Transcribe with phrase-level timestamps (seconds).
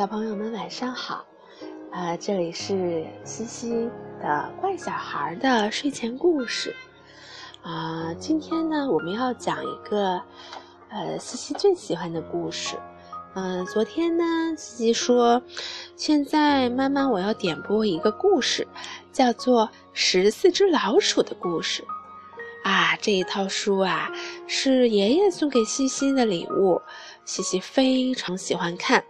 [0.00, 1.26] 小朋友们晚上好，
[1.92, 6.74] 啊，这里是西西的怪小孩的睡前故事，
[7.62, 10.18] 啊，今天呢我们要讲一个，
[10.88, 12.78] 呃，西西最喜欢的故事，
[13.34, 14.24] 嗯，昨天呢
[14.56, 15.42] 西西说，
[15.96, 18.66] 现在妈妈我要点播一个故事，
[19.12, 21.84] 叫做《十四只老鼠的故事》，
[22.66, 24.10] 啊，这一套书啊
[24.46, 26.80] 是爷爷送给西西的礼物，
[27.26, 29.04] 西西非常喜欢看。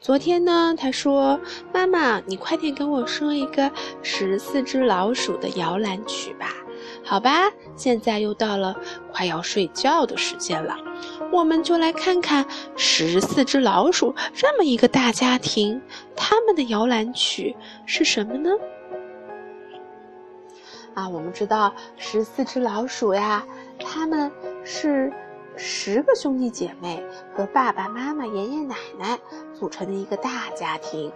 [0.00, 1.38] 昨天呢，他说
[1.74, 3.70] ：“妈妈，你快点跟我说一个
[4.02, 6.54] 十四只老鼠的摇篮曲吧。”
[7.04, 8.74] 好吧，现在又到了
[9.12, 10.74] 快要睡觉的时间了，
[11.30, 15.82] 我们就来看看十四只老鼠这么一个大家庭，
[16.16, 17.54] 他们的摇篮曲
[17.84, 18.50] 是什么呢？
[20.94, 23.44] 啊，我们知道十四只老鼠呀，
[23.78, 24.32] 他们
[24.64, 25.12] 是。
[25.62, 27.04] 十个兄弟姐妹
[27.34, 29.18] 和爸爸妈妈、爷爷奶奶
[29.60, 31.12] 组成的一个大家庭。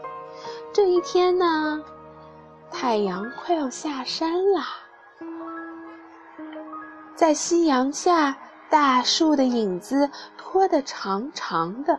[0.70, 1.82] 这一天呢，
[2.70, 4.60] 太阳快要下山了，
[7.14, 8.36] 在夕阳下，
[8.68, 11.98] 大树的影子拖得长长的。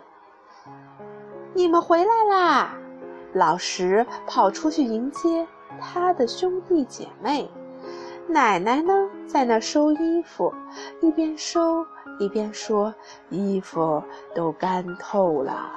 [1.55, 2.75] 你们回来啦！
[3.33, 5.47] 老石跑出去迎接
[5.81, 7.49] 他的兄弟姐妹。
[8.27, 8.93] 奶奶呢，
[9.27, 10.53] 在那收衣服，
[11.02, 11.83] 一边收。
[12.17, 12.95] 一边说
[13.27, 14.02] ：“衣服
[14.33, 15.69] 都干透了。”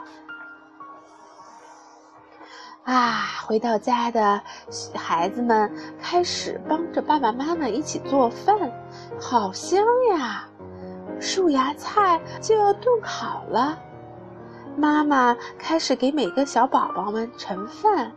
[2.89, 4.41] 啊，回到家的
[4.95, 8.57] 孩子们开始帮着爸爸妈妈一起做饭，
[9.21, 10.49] 好香呀！
[11.21, 13.79] 树芽菜就要炖好了，
[14.75, 18.11] 妈妈开始给每个小宝宝们盛饭，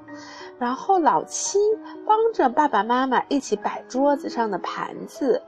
[0.57, 1.59] 然后老七
[2.07, 5.41] 帮着爸爸妈妈一起摆桌子上的盘子。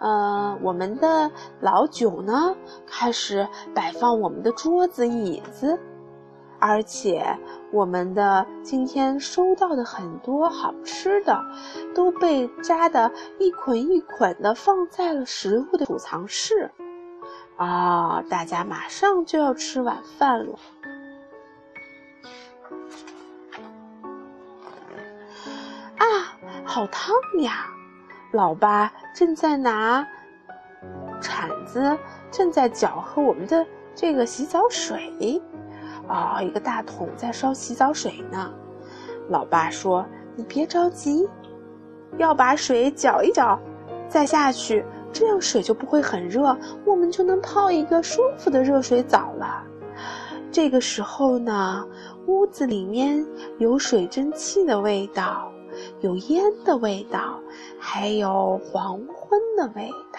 [0.00, 1.30] 呃，我们的
[1.60, 2.56] 老九呢，
[2.88, 5.78] 开始摆放我们的桌子、椅子，
[6.60, 7.38] 而且
[7.70, 11.40] 我们的今天收到的很多好吃的，
[11.94, 16.70] 都被扎的一捆一捆的放在了食物的储藏室。
[17.56, 20.58] 啊，大家马上就要吃晚饭了。
[25.96, 26.06] 啊，
[26.64, 27.66] 好烫呀！
[28.32, 30.06] 老八正在拿
[31.20, 31.98] 铲子，
[32.30, 35.42] 正在搅和我们的这个洗澡水，
[36.08, 38.52] 啊，一个大桶在烧洗澡水呢。
[39.28, 40.04] 老爸说
[40.34, 41.28] ：“你别着急，
[42.16, 43.58] 要把水搅一搅，
[44.08, 49.62] 再下去，这样水就不会很热，我们就能泡一个舒服的热水澡了。”
[50.50, 51.86] 这个时候呢，
[52.26, 53.24] 屋子里面
[53.58, 55.52] 有水蒸气的味道。
[56.00, 57.38] 有烟的味道，
[57.78, 60.18] 还有黄昏的味道。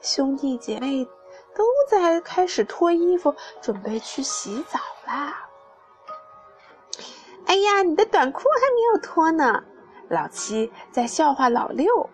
[0.00, 1.04] 兄弟姐妹
[1.54, 5.48] 都在开始脱衣服，准备去洗澡啦。
[7.46, 9.62] 哎呀，你的短裤还没有脱呢！
[10.08, 12.10] 老七在笑话老六。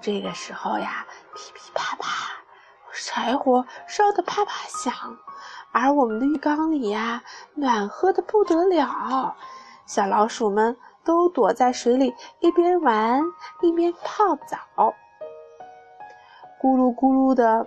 [0.00, 2.32] 这个时候呀，噼噼啪啪，
[2.92, 4.92] 柴火烧得啪啪响，
[5.72, 7.22] 而我们的浴缸里呀，
[7.54, 9.36] 暖和的不得了。
[9.86, 10.76] 小老鼠们。
[11.04, 13.20] 都躲在水里，一边玩
[13.60, 14.56] 一边泡澡。
[16.60, 17.66] 咕噜咕噜的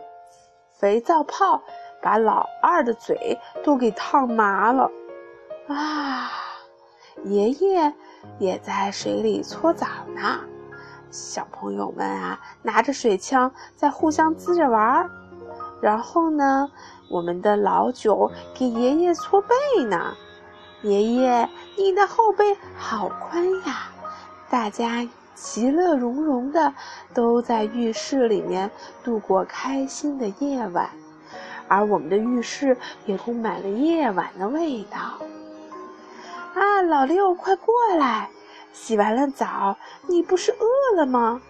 [0.79, 1.61] 肥皂泡
[2.05, 4.91] 把老二的嘴都给烫麻了。
[5.67, 6.29] 啊，
[7.23, 7.91] 爷爷
[8.37, 10.39] 也在水里搓澡呢。
[11.09, 15.09] 小朋友们啊，拿着水枪在互相滋着玩儿。
[15.81, 16.69] 然后呢，
[17.09, 20.13] 我们的老九给爷爷搓背呢。
[20.83, 23.89] 爷爷，你的后背好宽呀！
[24.47, 26.71] 大家其乐融融的
[27.15, 28.69] 都在浴室里面
[29.03, 30.87] 度过开心的夜晚，
[31.67, 34.99] 而我们的浴室也充满了夜晚的味道。
[36.53, 38.29] 啊，老六，快过来！
[38.73, 39.77] 洗完了澡，
[40.07, 41.41] 你不是饿了吗？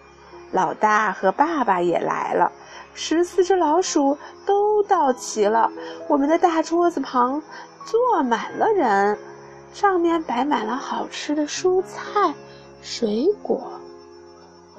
[0.52, 2.52] 老大和爸爸也来了，
[2.94, 5.70] 十四只老鼠都到齐了。
[6.08, 7.42] 我们的大桌子旁。
[7.88, 9.16] 坐满了人，
[9.72, 12.34] 上面摆满了好吃的蔬菜、
[12.82, 13.78] 水果，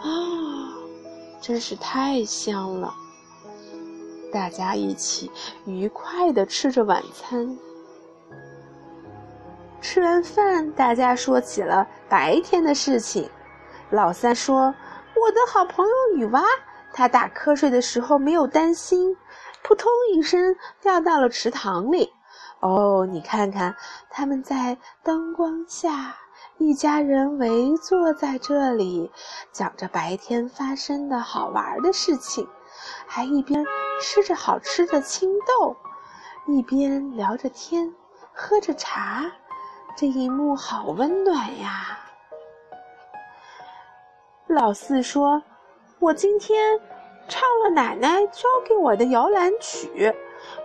[0.01, 0.04] 啊，
[1.39, 2.94] 真是太香了！
[4.31, 5.31] 大家一起
[5.65, 7.57] 愉快地吃着晚餐。
[9.81, 13.29] 吃完饭，大家说起了白天的事情。
[13.89, 14.74] 老三说
[15.15, 16.44] ：“我的好朋友女娲，
[16.91, 19.15] 她打瞌睡的时候没有担心，
[19.63, 22.12] 扑通一声掉到了池塘里。”
[22.59, 23.75] 哦，你看看，
[24.09, 26.15] 他们在灯光下，
[26.57, 29.12] 一家人围坐在这里，
[29.51, 32.47] 讲着白天发生的好玩的事情，
[33.06, 33.63] 还一边
[33.99, 35.75] 吃着好吃的青豆，
[36.45, 37.94] 一边聊着天，
[38.33, 39.25] 喝着茶，
[39.95, 41.99] 这一幕好温暖呀。
[44.47, 45.41] 老四说
[45.99, 46.79] ：“我今天
[47.27, 50.13] 唱了奶奶教给我的摇篮曲，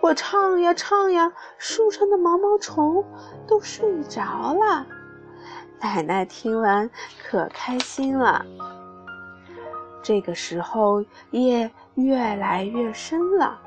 [0.00, 3.04] 我唱呀唱呀，树上的毛毛虫
[3.46, 4.86] 都睡着了。”
[5.80, 6.88] 奶奶听完
[7.24, 8.44] 可开心了。
[10.00, 13.60] 这个时候夜越来越深了，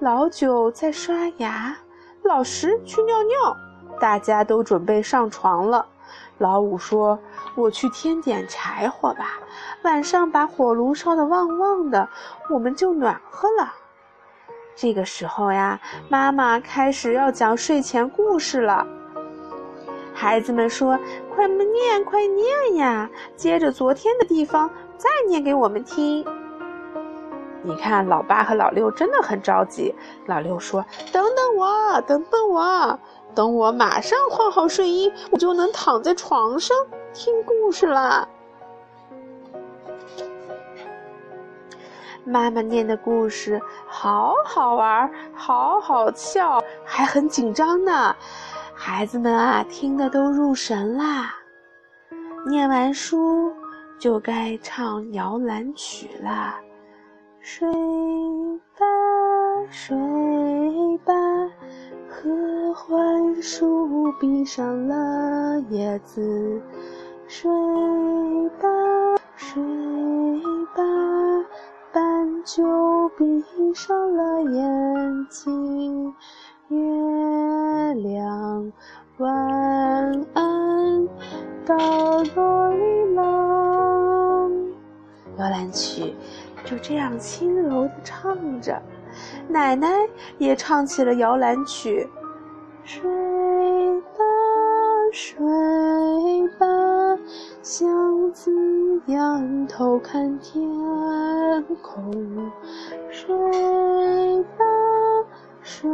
[0.00, 1.76] 老九在刷牙，
[2.24, 3.56] 老十去尿尿，
[4.00, 5.86] 大家都准备上床了。
[6.38, 7.18] 老五说
[7.54, 9.38] ：“我去添点柴火吧，
[9.82, 12.08] 晚上把火炉烧得旺旺的，
[12.50, 13.72] 我们就暖和了。”
[14.74, 18.86] 这个时候呀，妈妈开始要讲睡前故事了。
[20.14, 20.98] 孩子们说
[21.34, 23.08] ：“快念，快念呀！
[23.36, 26.24] 接着昨天的地方再念给我们听。”
[27.62, 29.94] 你看，老八和老六真的很着急。
[30.26, 32.98] 老六说：“等等我，等等我。”
[33.34, 36.76] 等我马上换好睡衣，我就能躺在床上
[37.12, 38.26] 听故事啦。
[42.24, 48.16] 妈妈念的故事好好玩，好好笑，还很紧张呢。
[48.74, 51.34] 孩子们啊，听得都入神啦。
[52.48, 53.52] 念完书，
[54.00, 56.56] 就该唱摇篮曲了。
[57.50, 57.66] 睡
[58.78, 58.84] 吧，
[59.70, 59.96] 睡
[60.98, 61.14] 吧。
[62.06, 66.60] 合欢树闭上了叶子，
[67.26, 67.50] 睡
[68.60, 68.68] 吧，
[69.34, 69.62] 睡
[70.76, 70.84] 吧，
[71.90, 73.42] 斑鸠闭
[73.72, 76.14] 上了眼睛。
[76.68, 78.70] 月亮
[79.16, 79.32] 晚
[80.34, 81.08] 安，
[81.64, 81.74] 到
[82.36, 83.48] 罗里郎。
[85.38, 86.16] 摇篮曲
[86.68, 88.78] 就这样轻柔地唱着。
[89.48, 89.88] 奶奶
[90.36, 92.06] 也唱起了摇篮曲，
[92.84, 93.00] 睡
[94.02, 94.18] 吧，
[95.10, 95.38] 睡
[96.58, 96.66] 吧，
[97.62, 98.52] 像子
[99.06, 100.62] 仰头看天
[101.80, 102.52] 空。
[103.10, 103.34] 睡
[104.58, 104.64] 吧，
[105.62, 105.90] 睡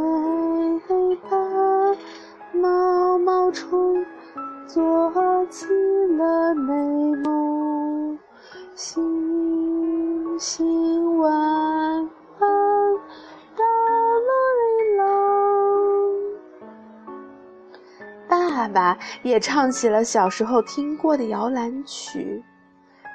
[18.55, 22.41] 爸爸也唱起了小时候听过的摇篮曲，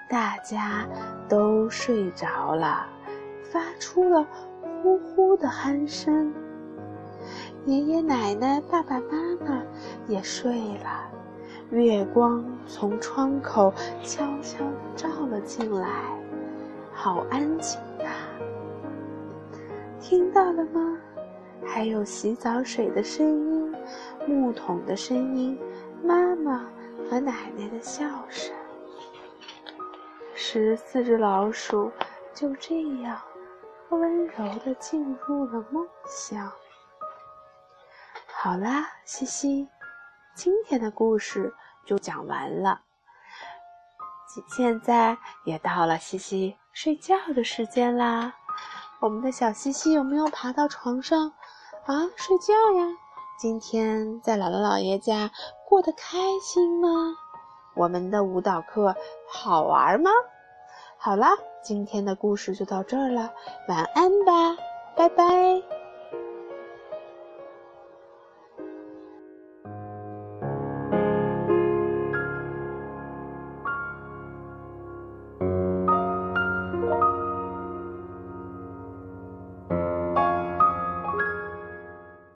[0.07, 0.87] 大家
[1.31, 2.87] 都睡着了，
[3.51, 4.23] 发出了
[4.83, 6.31] 呼呼的鼾声。
[7.65, 9.63] 爷爷奶奶、爸爸妈妈
[10.07, 11.11] 也睡了，
[11.71, 13.73] 月光从窗口
[14.03, 15.89] 悄悄地照了进来，
[16.93, 18.13] 好安静啊！
[19.99, 20.99] 听到了吗？
[21.67, 23.70] 还有洗澡水的声音。
[24.27, 25.59] 木桶的声音，
[26.03, 26.67] 妈妈
[27.09, 28.55] 和奶奶的笑声，
[30.35, 31.91] 十四只老鼠
[32.35, 33.21] 就这样
[33.91, 36.51] 温柔地进入了梦乡。
[38.33, 39.69] 好啦，西西，
[40.35, 42.81] 今天的故事就讲完了。
[44.49, 48.33] 现在也到了西西睡觉的时间啦。
[49.01, 51.33] 我们的小西西有没有爬到床上
[51.85, 52.87] 啊睡觉呀？
[53.41, 55.31] 今天在姥姥姥爷家
[55.67, 56.89] 过得开心吗？
[57.75, 58.95] 我们的舞蹈课
[59.27, 60.11] 好玩吗？
[60.99, 61.31] 好啦，
[61.63, 63.33] 今天的故事就到这儿了，
[63.67, 64.63] 晚安吧，
[64.95, 65.25] 拜拜。